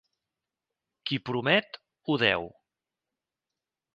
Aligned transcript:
Qui 1.09 1.19
promet 1.29 1.77
ho 2.13 2.17
deu. 2.25 2.49